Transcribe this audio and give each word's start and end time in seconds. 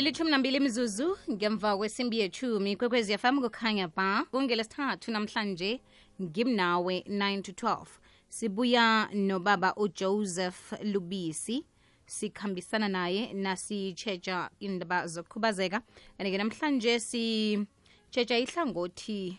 ilithumi 0.00 0.30
nambili 0.30 0.60
mzuzu 0.60 1.18
ngemva 1.30 1.76
kwesimbi 1.76 2.18
yethumi 2.18 2.76
kwekwezi 2.76 3.12
yafam 3.12 3.40
kukhanya 3.40 3.88
ba 3.88 4.24
kungelesithathu 4.30 5.10
namhlanje 5.12 5.80
ngimnawe 6.22 7.04
9 7.08 7.42
to 7.42 7.52
12 7.52 7.86
sibuya 8.28 9.08
nobaba 9.12 9.74
ujoseph 9.76 10.72
lubisi 10.82 11.66
sikhambisana 12.06 12.88
naye 12.88 13.32
nasitshetsha 13.32 14.50
indaba 14.60 15.06
zokukhubazeka. 15.06 15.82
And-ke 16.18 16.38
namhlanje 16.38 17.00
sitshetsha 17.00 18.38
ihlangothi 18.38 19.38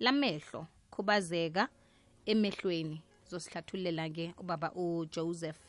lamehlo 0.00 0.66
khubazeka 0.90 1.68
emehlweni. 2.26 3.02
Zosihlathulela-ke 3.30 4.34
ubaba 4.38 4.72
ujoseph 4.72 5.60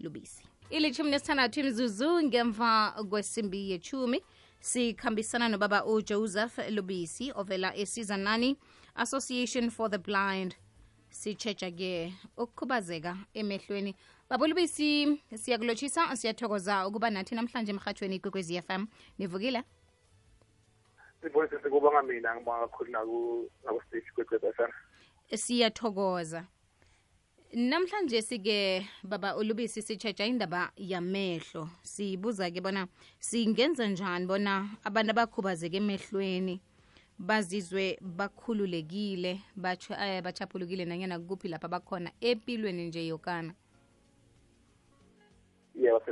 lubisi 0.00 0.55
ilithumi 0.70 1.10
nesithandathu 1.10 1.60
imzuzu 1.60 2.22
ngemva 2.22 2.94
kwesimbi 3.10 3.70
yechumi 3.70 4.22
sikhambisana 4.60 5.48
nobaba 5.48 5.84
ujoseph 5.84 6.58
lubisi 6.70 7.32
ovela 7.34 7.76
esizanani 7.76 8.56
association 8.96 9.70
for 9.70 9.90
the 9.90 9.98
blind. 9.98 10.56
Sitshetsha-ke 11.10 12.12
ukukhubazeka 12.36 13.16
emehlweni. 13.34 13.94
Baba 14.28 14.46
lubisi 14.46 15.22
siyakulotshisa 15.34 16.16
siyathokoza 16.16 16.86
ukuba 16.88 17.10
nathi 17.10 17.34
namhlanje 17.34 17.70
emhathweni 17.72 18.20
kwekwezi 18.20 18.62
fm 18.62 18.86
nivukile? 19.18 19.62
Sibonise 21.22 21.62
sikubonga 21.62 22.02
mina 22.02 22.36
ngibonga 22.36 22.68
kakhulu 22.68 23.50
nakustage 23.64 24.10
kwekwezi 24.14 24.46
FM 24.52 24.70
siyathokoza 25.34 26.44
namhlanje 27.56 28.22
sike 28.22 28.86
baba 29.02 29.36
ulubisi 29.36 29.82
sitshetsha 29.82 30.24
indaba 30.24 30.70
yamehlo. 30.76 31.68
Sibuza 31.82 32.50
ke 32.50 32.60
bona 32.60 32.86
singenza 33.18 33.86
njani 33.88 34.26
bona 34.26 34.68
abantu 34.84 35.10
abakhubazeke 35.12 35.76
emehlweni 35.80 36.60
bazizwe 37.18 37.96
bakhululekile 38.02 39.40
eh, 39.56 40.22
bachaphulukile 40.22 40.84
nanyana 40.84 41.18
kuphi 41.18 41.48
lapha 41.48 41.68
bakhona 41.68 42.10
empilweni 42.20 42.88
nje 42.88 43.06
yokana? 43.08 43.54
Yebo 45.74 46.02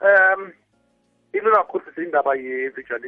um 0.00 0.52
into 1.32 1.50
kakhulu 1.50 1.84
sisindaba 1.86 2.36
indaba 2.36 2.36
ye-visual 2.36 3.02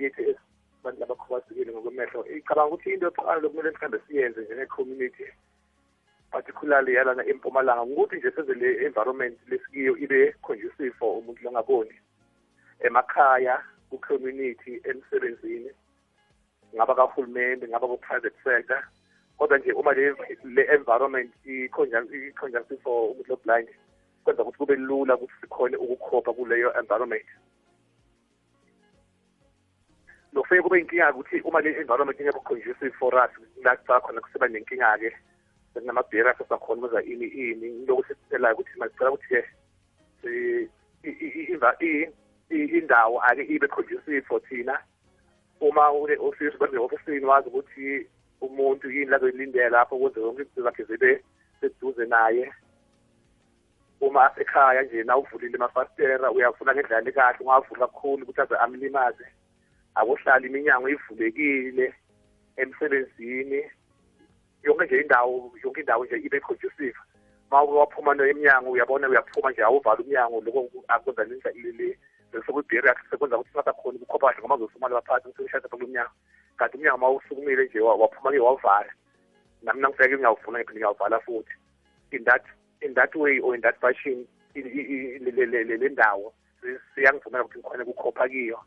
yethu 0.00 0.38
abantu 0.80 1.00
labakhubazekile 1.00 1.72
ngokwemehlo 1.72 2.26
icabanga 2.26 2.74
ukuthi 2.74 2.90
into 2.94 3.06
yokuqala 3.06 3.40
lokumele 3.40 3.70
mhlawumbe 3.70 3.98
siyenze 4.06 4.40
njenge-community 4.40 5.26
particularly 6.32 6.94
yalana 6.94 7.26
empumalanga 7.26 7.82
ukuthi 7.82 8.16
nje 8.16 8.30
seze 8.30 8.54
le 8.54 8.86
environment 8.86 9.38
lesikiyo 9.48 9.96
ibe 9.96 10.32
conducive 10.42 10.90
for 10.98 11.18
umuntu 11.18 11.42
longaboni. 11.44 11.94
Emakhaya 12.80 13.62
ku-community 13.90 14.80
emsebenzini 14.84 15.70
ngaba 16.74 16.94
kahulumende 16.94 17.68
ngaba 17.68 17.86
ku-private 17.86 18.38
sector 18.44 18.82
kodwa 19.38 19.58
nje 19.58 19.72
uma 19.72 19.92
le, 19.92 20.14
le 20.44 20.62
environment 20.74 21.30
i-conjunctive 21.44 22.82
for 22.82 23.10
umuntu 23.12 23.28
lo-blind 23.28 23.68
kwenza 24.24 24.42
ukuthi 24.42 24.58
kube 24.58 24.76
lula 24.76 25.16
ukuthi 25.16 25.32
sikhone 25.40 25.76
ukukhopha 25.76 26.32
kuleyo 26.32 26.72
environment. 26.80 27.28
Nokufike 30.32 30.62
kube 30.62 30.80
inkinga 30.80 31.12
ukuthi 31.12 31.40
uma 31.40 31.60
le 31.60 31.70
environment 31.80 32.20
ingekho 32.20 32.40
conducive 32.40 32.94
for 32.98 33.14
us 33.14 33.30
la 33.64 34.00
khona 34.00 34.20
kuseba 34.20 34.48
nenkinga-ke 34.48 35.12
sekunama-barriers 35.74 36.40
asakhona 36.40 36.86
ukwenza 36.86 37.02
ini 37.02 37.26
ini 37.26 37.86
lokhu 37.86 38.04
sisitelayo 38.04 38.54
ukuthi 38.54 38.78
masicela 38.78 39.10
ukuthi-ke 39.10 39.44
indawo 42.50 43.22
ake 43.22 43.42
ibe 43.42 43.68
conducive 43.68 44.26
for 44.26 44.40
thina. 44.40 44.78
Uma 45.60 45.92
ule 45.92 46.16
office 46.16 46.56
kwenze 46.58 46.78
ofisini 46.78 47.24
wazi 47.24 47.48
ukuthi 47.48 48.06
umuntu 48.40 48.90
yini 48.90 49.10
lazoyilindela 49.10 49.68
lapho 49.68 49.96
ukuze 49.96 50.20
zonke 50.20 50.42
izinto 50.42 50.62
zakhe 50.62 50.84
zibe 50.84 51.24
seduze 51.60 52.06
naye. 52.06 52.52
Uma 54.00 54.30
asekhaya 54.32 54.82
nje 54.82 55.04
na 55.04 55.16
uvulile 55.16 55.56
amafastera 55.56 56.30
uyavula 56.30 56.74
ngendlela 56.74 57.08
ekahle 57.08 57.38
ungavuli 57.40 57.80
kakhulu 57.80 58.22
ukuthi 58.22 58.40
aze 58.40 58.56
amlimaze. 58.56 59.26
Akuhlala 59.94 60.46
iminyango 60.46 60.88
ivulekile 60.88 61.94
emsebenzini. 62.56 63.62
Yonke 64.62 64.84
nje 64.84 65.00
indawo 65.00 65.52
yonke 65.64 65.80
indawo 65.80 66.04
nje 66.04 66.16
ibe 66.16 66.40
conducive. 66.40 66.98
Ma 67.50 67.62
waphuma 67.62 68.12
emnyango 68.12 68.70
uyabona 68.70 69.08
uyaphuma 69.08 69.50
nje 69.50 69.62
awuvala 69.62 70.00
umnyango 70.00 70.40
lokho 70.40 70.84
akwenza 70.88 71.24
leli 71.24 71.98
sekuyibheri 72.32 72.88
sekwenza 73.10 73.36
ukuthi 73.36 73.52
singasakhoni 73.52 73.98
ukukhopha 73.98 74.26
kahle 74.26 74.40
ngoba 74.40 74.54
uzosumala 74.54 74.94
baphathi 74.94 75.28
ukuthi 75.28 75.42
ushada 75.42 75.68
phakule 75.68 75.86
mnyango 75.86 76.12
kanti 76.56 76.76
umnyango 76.76 76.98
ma 76.98 77.10
usukumile 77.10 77.64
nje 77.64 77.80
waphuma 77.80 78.30
ke 78.32 78.38
wavala 78.38 78.92
nami 79.62 79.80
nangifeke 79.80 80.16
ngiyawuvula 80.16 80.58
ngiphinde 80.58 80.80
ngiyawuvala 80.80 81.20
futhi. 81.20 81.54
In 82.12 82.24
that 82.24 82.44
in 82.80 82.94
that 82.94 83.14
way 83.14 83.38
or 83.40 83.54
in 83.54 83.60
that 83.60 83.80
fashion 83.80 84.26
le 84.54 85.88
ndawo 85.88 86.32
siyangivumela 86.94 87.44
ukuthi 87.44 87.58
ngikhone 87.58 87.82
ukukhopha 87.82 88.28
kiyo. 88.28 88.58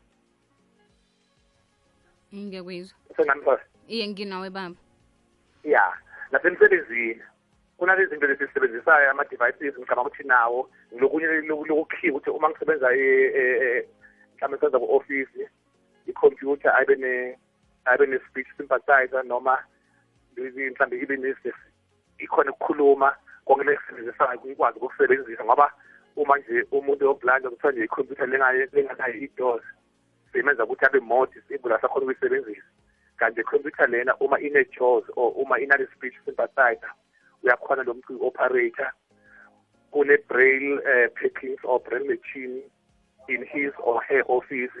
Ngiyakuyizwa 2.34 2.98
senganifasa 3.16 3.64
iye 3.88 4.08
nginawe 4.08 4.50
baba 4.50 4.76
ya 5.70 5.92
nasemsebenzini 6.30 7.22
kunalezi 7.78 8.10
zinto 8.10 8.26
lesizisebenzisayo 8.26 9.10
ama-devices 9.10 9.78
ngicabanga 9.78 10.08
ukuthi 10.08 10.24
nawo 10.28 10.70
lokunye 10.98 11.26
lokukhiya 11.68 12.12
ukuthi 12.12 12.30
uma 12.30 12.50
ngisebenza 12.50 12.88
mhlawumbe 12.88 14.60
senza 14.60 14.78
ku-office 14.78 15.50
ikhompyutha 16.06 16.74
ayibe 16.74 17.38
ayibe 17.84 18.06
ne-speech 18.06 18.48
sympathizer 18.56 19.24
noma 19.24 19.58
mhlawumbe 20.36 20.96
ibe 21.02 21.44
ikhona 22.18 22.50
ukukhuluma 22.50 23.16
konke 23.44 23.64
lesisebenzisayo 23.64 24.40
ikwazi 24.52 24.78
ukukusebenzisa 24.78 25.44
ngoba 25.44 25.72
uma 26.16 26.38
nje 26.38 26.66
umuntu 26.70 27.10
oblanda 27.10 27.50
kuthiwa 27.50 27.72
nje 27.72 27.84
ikhompyutha 27.84 28.26
lenganayo 28.26 29.14
i-doors 29.14 29.64
simenza 30.32 30.64
ukuthi 30.64 30.84
abe 30.86 31.00
more 31.00 31.30
disable 31.32 31.74
asakhona 31.74 32.04
ukuyisebenzisa. 32.04 32.66
Kanti 33.16 33.40
ikhompyutha 33.40 33.86
lena 33.86 34.16
uma 34.20 34.40
ine-jaws 34.40 35.04
or 35.16 35.32
uma 35.36 35.60
inale-speech 35.60 36.14
synthesizer 36.24 36.92
uyakhona 37.42 37.82
lo 37.82 37.94
muntu 37.94 38.26
operator 38.26 38.92
kune-braille 39.90 40.78
uh, 40.78 41.08
packings 41.18 41.60
or 41.64 41.80
braille 41.80 42.06
machine 42.06 42.62
in 43.28 43.44
his 43.52 43.72
or 43.82 44.02
her 44.08 44.22
office. 44.28 44.76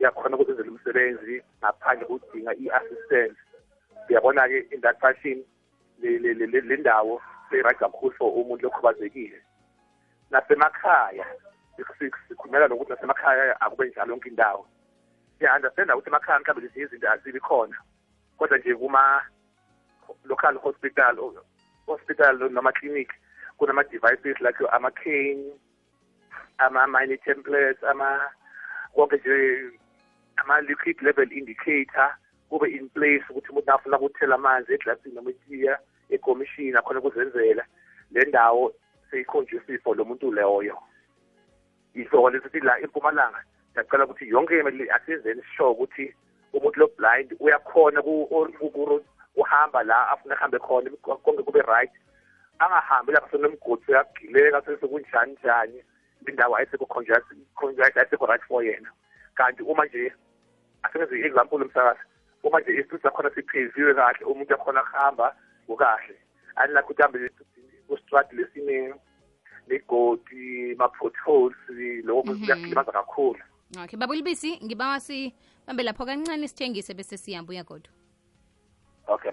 Uyakhona 0.00 0.36
ukuzenzela 0.36 0.70
umsebenzi 0.70 1.42
ngaphandle 1.60 2.06
kokudinga 2.06 2.52
i-assistance. 2.54 3.38
Uyabona-ke 4.08 4.66
in 4.72 4.80
that 4.80 5.00
fashion 5.00 5.44
le 6.02 6.76
ndawo 6.76 7.22
seyi-right 7.50 7.78
kakhulu 7.78 8.12
for 8.18 8.32
umuntu 8.32 8.62
lokhubazekile 8.62 9.40
nasemakhaya 10.30 11.26
sikhulumela 12.28 12.68
lokuthi 12.68 12.90
nasemakhaya 12.90 13.60
akube 13.60 13.88
njalo 13.88 14.12
yonke 14.12 14.28
indawo 14.28 14.66
siya-understanda 15.38 15.96
ukuthi 15.96 16.10
emakhaya 16.10 16.40
mhlawumbe 16.40 16.66
lezi 16.66 16.80
izinto 16.80 17.10
azibi 17.10 17.40
khona 17.40 17.76
kodwa 18.38 18.58
nje 18.58 18.74
kuma-local 18.74 20.56
hospital 20.58 21.16
hospital 21.86 22.50
noma 22.50 22.72
clinic 22.72 23.10
kunama-devices 23.58 24.40
like 24.40 24.64
ama-cane 24.72 25.52
ama-mini 26.58 27.18
templates 27.18 27.84
ama 27.84 28.30
konke 28.94 29.16
nje 29.16 29.70
ama-liquid 30.36 31.02
level 31.02 31.32
indicator 31.32 32.16
kube 32.48 32.68
in 32.70 32.88
place 32.88 33.24
ukuthi 33.30 33.50
umuntu 33.50 33.72
afuna 33.72 33.98
ukuthela 33.98 34.34
amanzi 34.34 34.74
eglasini 34.74 35.14
noma 35.14 35.30
itiya 35.30 35.78
ekomishini 36.10 36.76
akhona 36.76 37.00
ukuzenzela. 37.00 37.64
Le 38.10 38.24
ndawo 38.24 38.72
seyiconducive 39.10 39.82
for 39.82 39.96
lo 39.96 40.04
muntu 40.04 40.32
leyo 40.32 40.78
yisoko 41.94 42.30
lesithi 42.30 42.60
la 42.60 42.80
empumalanga. 42.80 43.42
Siyacela 43.76 44.04
ukuthi 44.04 44.28
yonke 44.28 44.58
imali 44.58 44.90
asenzeni 44.90 45.42
sure 45.56 45.70
ukuthi 45.70 46.14
umuntu 46.52 46.80
lo 46.80 46.90
blind 46.96 47.36
uyakhona 47.40 48.02
uhamba 49.36 49.82
la 49.82 50.10
afuna 50.10 50.34
ahambe 50.34 50.58
khona 50.58 50.90
konke 51.24 51.42
kube 51.42 51.62
right. 51.62 51.90
Angahambi 52.58 53.12
lapho 53.12 53.28
senomgodi 53.30 53.84
uyagileka 53.88 54.62
sesekunjani 54.62 55.32
njani 55.32 55.84
indawo 56.28 56.56
ayisekho 56.56 57.04
ayisekho 57.04 58.26
right 58.26 58.42
for 58.48 58.64
yena. 58.64 58.90
Kanti 59.34 59.62
uma 59.62 59.84
nje 59.84 60.12
asebenze 60.82 61.18
i-example 61.18 61.64
umsakazi 61.64 62.00
uma 62.42 62.60
nje 62.60 62.72
isithuthi 62.72 63.02
sakhona 63.02 63.30
sipheziwe 63.30 63.94
kahle 63.94 64.24
umuntu 64.24 64.52
yakhona 64.52 64.82
kuhamba 64.82 65.36
kukahle. 65.66 66.16
Unlike 66.64 66.84
ukuthi 66.84 67.02
hambe 67.02 67.30
kustrat 67.88 68.32
lesine 68.32 68.94
negodi 69.68 70.74
ma-potholes 70.78 71.56
loko 72.04 72.22
kuyasilimaza 72.22 72.92
kakhulu. 72.92 73.40
Okay 73.82 73.98
baba 73.98 74.12
ulibisi 74.12 74.60
ngibawa 74.64 75.00
sibambe 75.00 75.82
lapho 75.82 76.06
kancane 76.06 76.48
sithengise 76.48 76.94
bese 76.94 77.16
siyambuya 77.16 77.64
kodwa 77.64 77.92
okay 79.06 79.32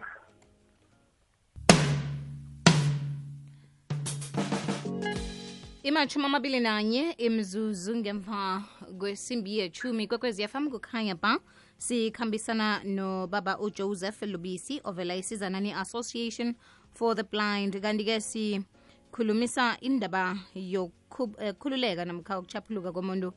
imatshumi 5.84 6.26
amabili 6.26 6.60
nanye 6.60 7.12
imzuzu 7.12 7.96
ngemva 7.98 8.64
kwesimbi 9.00 9.58
yechumi 9.58 10.08
kwekwezi 10.08 10.48
fm 10.48 10.70
kukhanya 10.70 11.16
ba. 11.16 11.40
Sikhambisana 11.78 12.84
nobaba 12.84 13.60
ujoseph 13.60 14.22
lubisi 14.22 14.82
ovela 14.84 15.16
isizanani 15.16 15.74
association 15.74 16.56
for 16.94 17.16
the 17.16 17.24
blind. 17.24 17.82
Kanti-ke 17.82 18.22
sikhulumisa 18.22 19.78
indaba 19.82 20.38
yokukhululeka 20.56 22.06
namkha 22.06 22.40
ukuchaphuluka 22.40 22.92
komuntu 22.92 23.34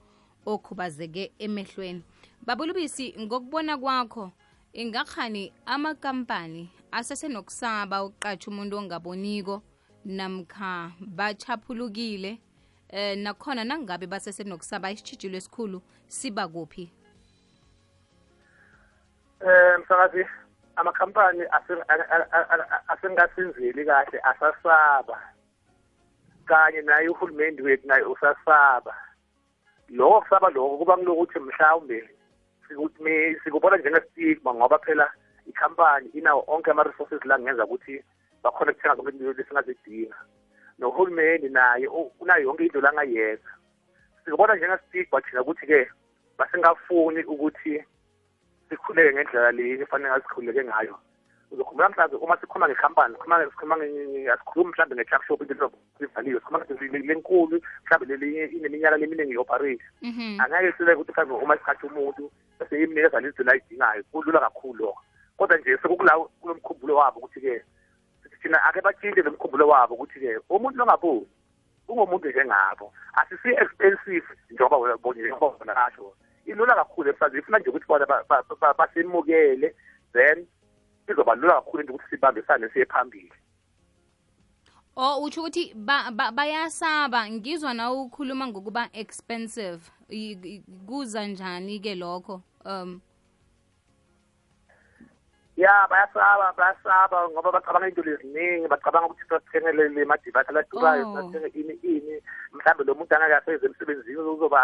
okhubazeke 0.46 1.32
emehlweni. 1.38 2.02
Baba 2.46 2.66
lubisi 2.66 3.14
ngokubona 3.20 3.78
kwakho 3.78 4.32
ingakhani 4.72 5.52
amakampani 5.66 6.70
asesenokusaba 6.92 8.04
ukuqatsha 8.04 8.50
umuntu 8.50 8.76
ongaboniko 8.78 9.62
namkha 10.04 10.92
bachaphulukile 11.00 12.40
eh 12.88 13.18
nakhona 13.18 13.64
nangabe 13.64 14.06
basesenokusaba 14.06 14.90
isitshijilo 14.90 15.36
esikhulu 15.36 15.82
siba 16.06 16.48
kuphi? 16.48 16.92
Eh 19.40 19.78
msakazi 19.80 20.26
amakhampani 20.76 21.42
asengasinzeli 22.88 23.84
kahle 23.84 24.20
asasaba. 24.20 25.22
Kanye 26.44 26.82
naye 26.82 27.08
uhulumeni 27.08 27.62
wethu 27.62 27.88
naye 27.88 28.02
usasaba. 28.04 28.94
Lokho 29.88 30.20
kusaba 30.20 30.50
lokho 30.50 30.78
kuba 30.78 30.96
kulokuthi 30.96 31.38
mhlawumbe 31.38 32.10
sikubona 33.44 33.76
njengestigma 33.76 34.54
ngoba 34.54 34.78
phela 34.78 35.12
ikhampani 35.46 36.08
inawo 36.08 36.44
onke 36.46 36.70
ama-resources 36.70 37.24
la 37.24 37.36
kungenza 37.36 37.64
ukuthi 37.64 38.02
bakhona 38.42 38.72
ukuthenga 38.72 38.96
zonke 38.96 39.10
izinto 39.10 39.32
lesingazidinga 39.32 40.16
nohulumeni 40.78 41.48
naye 41.48 41.86
unayo 42.20 42.42
yonke 42.42 42.64
into 42.66 42.80
langayenza 42.80 43.50
sikubona 44.24 44.56
njengestigma 44.56 45.20
thina 45.20 45.42
ukuthi-ke 45.42 45.90
basingafuni 46.38 47.24
ukuthi 47.24 47.84
sikhuleke 48.68 49.12
ngendlela 49.14 49.52
le 49.52 49.80
efanele 49.82 50.10
ngasikhuleke 50.10 50.64
ngayo. 50.64 50.98
Uzokhumbula 51.50 51.88
mhlawumbe 51.88 52.16
uma 52.16 52.36
sikhuluma 52.36 52.68
ngekhampani 52.68 53.14
sikhuluma 53.14 53.44
sikhuluma 53.44 53.76
asikhulumi 54.32 54.70
mhlawumbe 54.70 54.94
nge-truck 54.96 55.24
shop 55.26 55.42
into 55.42 55.72
livaliwe 56.00 56.40
sikhuluma 56.40 56.98
lenkulu 56.98 57.60
mhlawumbe 57.84 58.14
ineminyaka 58.56 58.96
leminingi 58.96 59.32
i-operate 59.32 59.84
angeke 60.38 60.72
sibe 60.78 60.94
ukuthi 60.94 61.12
mhlawumbe 61.12 61.44
uma 61.44 61.56
sikhathi 61.56 61.86
umuntu 61.86 62.30
bese 62.58 62.82
imnikeza 62.82 63.20
lizinto 63.20 63.42
layidingayo 63.44 64.02
kulula 64.12 64.40
kakhulu 64.40 64.84
lokho. 64.84 65.02
Kodwa 65.36 65.58
nje 65.58 65.78
sekukula 65.82 66.18
kulo 66.40 66.54
mkhumbulo 66.54 66.96
wabo 66.96 67.18
ukuthi-ke 67.18 67.64
thina 68.42 68.64
ake 68.64 68.80
batshintshe 68.80 69.22
lo 69.22 69.30
mkhumbulo 69.30 69.68
wabo 69.68 69.94
ukuthi-ke 69.94 70.40
umuntu 70.48 70.78
longaboni 70.78 71.28
ungomuntu 71.88 72.28
njengabo 72.28 72.92
asisi-expensive 73.14 74.26
njengoba 74.50 74.78
bona 74.78 75.74
kasho. 75.74 76.12
Ilula 76.46 76.74
kakhulu 76.74 77.10
emhlawumbe 77.10 77.38
ifuna 77.38 77.58
nje 77.58 77.70
ukuthi 77.70 77.86
bona 77.86 78.06
basemukele 78.78 79.74
then 80.12 80.46
izoba 81.08 81.34
lula 81.34 81.54
kakhulu 81.54 81.80
into 81.80 81.92
ukuthi 81.94 82.10
sibambisane 82.10 82.68
siye 82.68 82.86
phambili. 82.86 83.32
O 84.96 85.22
utsho 85.22 85.40
ukuthi 85.40 85.74
bayasaba. 86.34 87.30
Ngizwa 87.30 87.74
na 87.74 87.92
ukhuluma 87.92 88.46
ngokuba 88.46 88.88
expensive. 88.92 89.82
Kuza 90.86 91.26
njani-ke 91.26 91.94
lokho? 91.94 92.42
Um 92.64 93.00
ya 95.56 95.88
bayasaba 95.88 96.52
bayasaba 96.52 97.28
ngoba 97.28 97.52
bacabanga 97.52 97.88
into 97.88 98.02
leziningi 98.02 98.68
bacabanga 98.68 99.06
ukuthi 99.08 99.24
sathengele 99.28 99.88
le 99.88 100.04
madivayisi 100.04 100.50
aladurayo 100.50 101.14
sathenge 101.14 101.48
ini 101.56 101.74
ini. 101.82 102.20
Mhlawumbe 102.52 102.84
lo 102.84 102.94
muntu 102.94 103.14
angekeaseze 103.14 103.66
emsebenzini 103.66 104.16
uzoba 104.16 104.60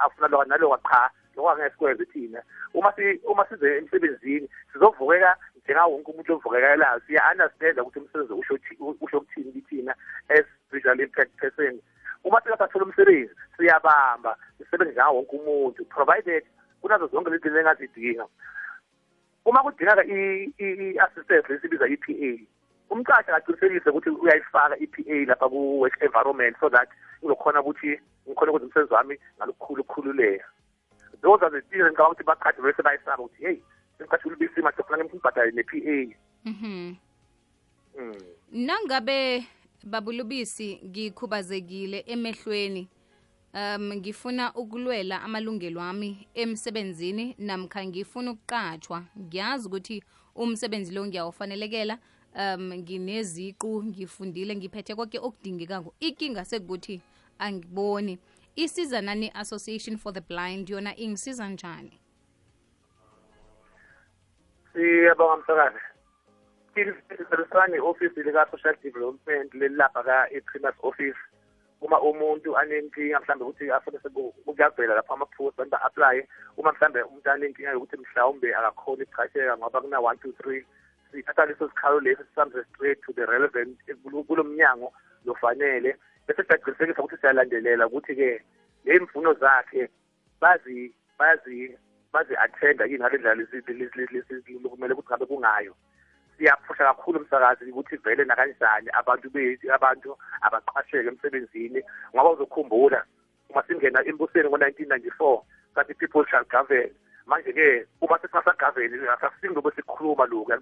afuna 0.00 0.28
loka 0.28 0.44
naloka 0.44 0.78
cha 0.84 1.10
lokho 1.36 1.50
angeke 1.50 1.70
sikwenze 1.70 2.04
thina. 2.12 2.42
Uma 2.74 2.92
uma 3.24 3.46
size 3.48 3.78
emsebenzini 3.78 4.48
sizovukeka 4.72 5.36
njengawo 5.68 5.92
wonke 5.92 6.10
umuntu 6.10 6.32
ovukekelayo 6.32 7.00
siya-understanda 7.06 7.82
ukuthi 7.82 7.98
umsebenzi 8.00 8.32
usho 8.32 8.54
usho 9.04 9.18
ukuthini 9.18 9.52
kithina 9.52 9.94
as 10.28 10.46
visual 10.72 11.00
impact 11.00 11.32
person. 11.36 11.80
Uma 12.24 12.40
sikasathola 12.40 12.84
umsebenzi 12.84 13.34
siyabamba 13.56 14.36
sisebenze 14.58 14.92
njengawo 14.92 15.16
wonke 15.16 15.36
umuntu 15.36 15.84
provided 15.84 16.44
kunazo 16.80 17.06
zonke 17.06 17.30
lezi 17.30 17.42
zinto 17.42 17.60
engazidinga. 17.60 18.26
Uma 19.44 19.62
kudingeka 19.62 20.04
i-assistance 20.04 21.48
lesibiza 21.52 21.86
i-PA 21.88 22.32
umqashi 22.90 23.30
akaqinisekise 23.30 23.90
ukuthi 23.90 24.10
uyayifaka 24.10 24.76
i-PA 24.80 25.16
lapha 25.28 25.48
ku-work 25.48 25.96
environment 26.00 26.56
so 26.60 26.68
that 26.68 26.88
uzokhona 27.22 27.60
ukuthi 27.60 28.00
ngikhona 28.24 28.50
ukwenza 28.52 28.66
umsebenzi 28.66 28.94
wami 28.94 29.14
ngalukhulu 29.36 29.82
ukukhululeka. 29.82 30.44
Those 31.20 31.42
are 31.42 31.50
the 31.50 31.60
things 31.60 31.84
engicabanga 31.84 32.08
ukuthi 32.08 32.24
baqhathi 32.24 32.62
bese 32.62 32.82
bayisaba 32.82 33.22
ukuthi 33.22 33.44
hey 33.44 33.60
simqashi 34.08 34.28
ulibisi 34.28 34.62
manje 34.62 34.82
kufanele 34.82 35.08
ngibhadale 35.08 35.52
ne-PA 35.52 36.16
mhm. 36.44 36.94
Nangabe 38.52 39.46
babulubisi 39.84 40.80
ngikhubazekile 40.84 42.04
emehlweni 42.06 42.88
um 43.54 43.94
ngifuna 43.94 44.54
ukulwela 44.54 45.22
amalungelo 45.22 45.80
ami 45.80 46.28
emsebenzini 46.34 47.34
namkha 47.38 47.86
ngifuna 47.86 48.30
ukuqatshwa 48.30 49.04
ngiyazi 49.18 49.66
ukuthi 49.68 50.02
umsebenzi 50.34 50.94
lo 50.94 51.06
ngiyawufanelekela 51.06 51.98
um 52.34 52.74
ngineziqu 52.74 53.84
ngifundile 53.84 54.56
ngiphethe 54.56 54.94
konke 54.94 55.18
okudingekako. 55.18 55.94
Ikinga 56.00 56.44
sekukuthi 56.44 57.00
angiboni. 57.38 58.18
Isiza 58.56 59.00
nani 59.00 59.30
association 59.34 59.96
for 59.96 60.12
the 60.12 60.20
blind 60.20 60.70
yona 60.70 60.96
ingisiza 60.96 61.48
njani 61.48 62.00
siyabonga 64.78 65.36
msakazi 65.36 65.78
sisebenzisana 66.74 67.66
ne-ofisi 67.66 68.22
lika-social 68.22 68.76
development 68.82 69.54
lelapha 69.54 70.02
ka-eprimas 70.02 70.74
office. 70.82 71.18
Uma 71.80 72.00
umuntu 72.00 72.56
anenkinga 72.58 73.20
mhlawumbe 73.20 73.44
ukuthi 73.44 73.70
afune 73.70 73.98
kuyavela 74.44 74.94
lapho 74.94 75.14
amaphuzu 75.14 75.54
abantu 75.54 75.70
ba-aplaye 75.70 76.28
uma 76.56 76.72
mhlawumbe 76.72 77.02
umuntu 77.02 77.30
anenkinga 77.30 77.70
yokuthi 77.70 77.96
mhlawumbe 77.96 78.54
akakhoni 78.54 79.02
ukuqasheka 79.02 79.56
ngoba 79.56 79.80
kuna 79.80 80.00
one 80.00 80.18
two 80.18 80.32
three 80.32 80.66
sithatha 81.12 81.46
leso 81.46 81.68
sikhalo 81.68 82.00
leso 82.00 82.22
sisambe 82.24 82.64
straight 82.74 83.00
to 83.02 83.12
the 83.12 83.26
relevant 83.26 83.78
kulo 84.26 84.44
mnyango 84.44 84.92
lofanele 85.24 85.96
bese 86.26 86.42
siyaqinisekisa 86.42 87.02
ukuthi 87.02 87.20
siyalandelela 87.20 87.86
ukuthi-ke 87.86 88.42
ley'mfuno 88.84 89.34
zakhe 89.34 89.88
bazi 90.40 90.94
bazi 91.18 91.78
bazi-attenda 92.12 92.84
yini 92.84 92.98
ngale 92.98 93.18
ndlela 93.18 93.44
kumele 94.70 94.94
ukuthi 94.94 95.08
ngabe 95.08 95.26
kungayo. 95.26 95.74
Siyaphusha 96.38 96.84
kakhulu 96.84 97.18
umsakazi 97.20 97.70
ukuthi 97.70 97.96
vele 97.96 98.24
nakanjani 98.24 98.88
abantu 98.92 99.30
bethu 99.30 99.72
abantu 99.72 100.16
abaqasheke 100.40 101.08
emsebenzini 101.08 101.82
ngoba 102.14 102.30
uzokhumbula 102.30 103.04
uma 103.50 103.62
singena 103.62 104.04
embusweni 104.04 104.48
ngo-nineteen 104.48 104.88
ninety-four 104.88 105.42
sathi 105.74 105.94
people 105.94 106.24
shall 106.30 106.44
govern. 106.44 106.90
Manje-ke 107.26 107.86
uma 108.00 108.18
sesingasagaveni 108.18 108.96
asasinglobe 109.08 109.70
sikhuluma 109.76 110.26
lokhu 110.26 110.52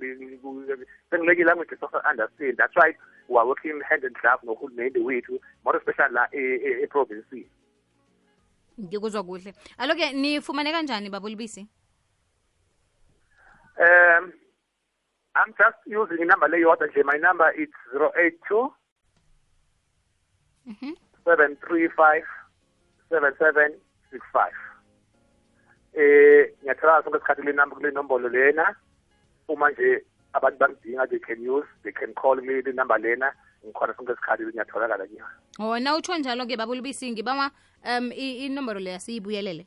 sengileke 1.10 1.44
language 1.44 1.76
sasa-understand. 1.80 2.56
That's 2.56 2.74
why 2.74 2.96
we 3.28 3.38
are 3.38 3.46
working 3.46 3.80
hand 3.88 4.04
and 4.04 4.16
glove 4.16 4.42
nohulumende 4.42 4.98
wethu 4.98 5.38
more 5.64 5.76
especially 5.76 6.14
la 6.14 6.26
eprovinsini. 6.32 7.46
Ngikuzwa 8.80 9.22
kuhle. 9.22 9.54
Alo-ke 9.78 10.12
nifumane 10.12 10.72
kanjani 10.72 11.10
babulibisi? 11.10 11.66
Um 13.78 14.32
I'm 15.36 15.52
just 15.58 15.76
using 15.86 16.22
inumber 16.22 16.48
leyodwa 16.48 16.86
nje. 16.86 17.02
My 17.04 17.18
number 17.18 17.50
is 17.60 17.68
082 17.94 18.72
Mhm. 20.66 20.94
735 21.24 22.24
7765 23.10 24.52
eh 25.94 26.52
ngiyathola 26.62 27.02
sonke 27.02 27.18
isikhathi 27.18 27.42
le 27.42 27.52
number 27.52 27.76
kule 27.78 27.90
nombolo 27.90 28.28
lena. 28.28 28.76
Uma 29.48 29.70
nje 29.70 30.04
abantu 30.32 30.58
bangidinga 30.58 31.06
they 31.10 31.18
can 31.18 31.40
use 31.48 31.66
they 31.82 31.92
can 31.92 32.14
call 32.14 32.36
me 32.36 32.62
le 32.62 32.72
number 32.72 32.98
lena. 32.98 33.32
ngikhona 33.64 33.94
sonke 33.94 34.12
isikhathi 34.12 34.46
ngiyatholakala 34.46 35.06
kiyo 35.06 35.24
oh 35.58 35.78
na 35.78 35.96
utsho 35.96 36.18
njalo-ke 36.18 36.56
babulubisi 36.56 37.10
ngibawa 37.12 37.50
um 37.84 38.12
inomboro 38.12 38.80
leya 38.80 39.00
siyibuyelele 39.00 39.66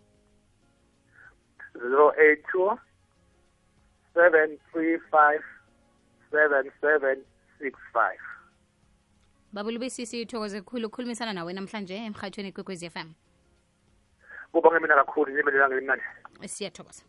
zero 1.74 2.13
eight 2.17 2.43
two 2.51 2.77
seven 4.13 4.58
three 4.72 5.00
five 5.12 5.43
seven 6.31 6.72
seven 6.81 7.24
six 7.60 7.74
five. 7.93 8.19
Sithokoze 9.89 10.62
kukhulu 10.62 10.88
ukukhulumisana 10.88 11.34
nawe 11.34 11.53
namhlanje 11.53 11.96
emhathweni 11.96 12.51
kwekwezi 12.51 12.86
f 12.86 12.96
m. 12.96 13.13
Kubonge 14.51 14.79
mina 14.79 14.96
kakhulu 14.96 15.31
nibe 15.31 15.51
lelanga 15.51 16.03
siyathokoza. 16.46 17.03